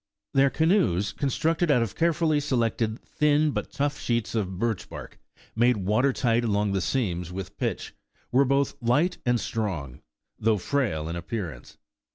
Their 0.33 0.49
canoes, 0.49 1.11
constructed 1.11 1.69
out 1.69 1.83
of 1.83 1.93
carefully 1.93 2.39
selected, 2.39 2.99
thin, 3.05 3.51
but 3.51 3.71
tough 3.71 3.99
sheets 3.99 4.33
of 4.33 4.57
birch 4.57 4.89
bark, 4.89 5.19
made 5.55 5.77
water 5.77 6.11
tight 6.11 6.43
along 6.43 6.71
the 6.71 6.81
seams 6.81 7.31
with 7.31 7.55
pitch, 7.57 7.93
were 8.31 8.43
both 8.43 8.81
light 8.81 9.19
and 9.27 9.39
strong, 9.39 10.01
though 10.39 10.57
frail 10.57 11.07
in 11.07 11.15
appearance. 11.15 11.77